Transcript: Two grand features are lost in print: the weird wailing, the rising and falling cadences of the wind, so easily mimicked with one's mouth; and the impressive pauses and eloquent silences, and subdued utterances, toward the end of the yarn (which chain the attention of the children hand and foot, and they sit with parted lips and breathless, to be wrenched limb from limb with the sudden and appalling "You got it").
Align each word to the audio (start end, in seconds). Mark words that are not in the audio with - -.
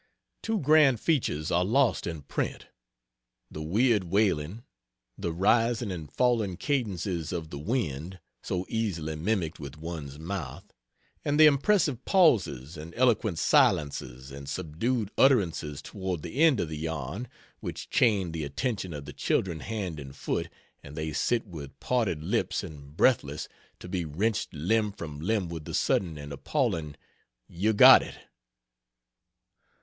Two 0.41 0.59
grand 0.59 0.99
features 0.99 1.51
are 1.51 1.63
lost 1.63 2.07
in 2.07 2.23
print: 2.23 2.65
the 3.51 3.61
weird 3.61 4.05
wailing, 4.05 4.63
the 5.15 5.31
rising 5.31 5.91
and 5.91 6.11
falling 6.11 6.57
cadences 6.57 7.31
of 7.31 7.51
the 7.51 7.59
wind, 7.59 8.19
so 8.41 8.65
easily 8.67 9.15
mimicked 9.15 9.59
with 9.59 9.77
one's 9.77 10.17
mouth; 10.17 10.63
and 11.23 11.39
the 11.39 11.45
impressive 11.45 12.03
pauses 12.03 12.77
and 12.77 12.95
eloquent 12.95 13.37
silences, 13.37 14.31
and 14.31 14.49
subdued 14.49 15.11
utterances, 15.19 15.83
toward 15.83 16.23
the 16.23 16.41
end 16.41 16.59
of 16.59 16.69
the 16.69 16.79
yarn 16.79 17.27
(which 17.59 17.87
chain 17.91 18.31
the 18.31 18.43
attention 18.43 18.93
of 18.95 19.05
the 19.05 19.13
children 19.13 19.59
hand 19.59 19.99
and 19.99 20.15
foot, 20.15 20.49
and 20.81 20.95
they 20.95 21.13
sit 21.13 21.45
with 21.45 21.79
parted 21.79 22.23
lips 22.23 22.63
and 22.63 22.97
breathless, 22.97 23.47
to 23.79 23.87
be 23.87 24.03
wrenched 24.03 24.51
limb 24.51 24.91
from 24.91 25.19
limb 25.19 25.47
with 25.47 25.65
the 25.65 25.75
sudden 25.75 26.17
and 26.17 26.33
appalling 26.33 26.95
"You 27.47 27.73
got 27.73 28.01
it"). 28.01 28.15